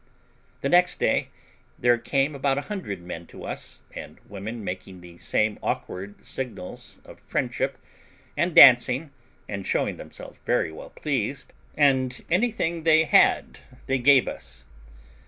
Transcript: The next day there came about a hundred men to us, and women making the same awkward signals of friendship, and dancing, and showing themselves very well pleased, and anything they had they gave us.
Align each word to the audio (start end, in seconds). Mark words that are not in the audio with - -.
The 0.61 0.69
next 0.69 0.99
day 0.99 1.27
there 1.77 1.99
came 1.99 2.33
about 2.33 2.57
a 2.57 2.61
hundred 2.71 3.03
men 3.03 3.27
to 3.27 3.43
us, 3.45 3.81
and 3.93 4.17
women 4.27 4.63
making 4.63 5.01
the 5.01 5.19
same 5.19 5.59
awkward 5.61 6.25
signals 6.25 6.97
of 7.05 7.19
friendship, 7.27 7.77
and 8.35 8.55
dancing, 8.55 9.11
and 9.47 9.63
showing 9.63 9.97
themselves 9.97 10.39
very 10.43 10.71
well 10.71 10.89
pleased, 10.89 11.53
and 11.77 12.25
anything 12.31 12.81
they 12.81 13.03
had 13.03 13.59
they 13.85 13.99
gave 13.99 14.27
us. 14.27 14.65